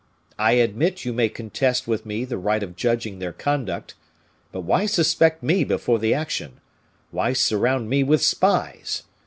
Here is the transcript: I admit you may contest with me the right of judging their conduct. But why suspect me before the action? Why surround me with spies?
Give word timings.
I 0.39 0.53
admit 0.53 1.05
you 1.05 1.13
may 1.13 1.29
contest 1.29 1.87
with 1.87 2.07
me 2.07 2.25
the 2.25 2.39
right 2.39 2.63
of 2.63 2.75
judging 2.75 3.19
their 3.19 3.31
conduct. 3.31 3.93
But 4.51 4.61
why 4.61 4.87
suspect 4.87 5.43
me 5.43 5.63
before 5.63 5.99
the 5.99 6.11
action? 6.15 6.59
Why 7.11 7.33
surround 7.33 7.87
me 7.87 8.01
with 8.01 8.23
spies? 8.23 9.03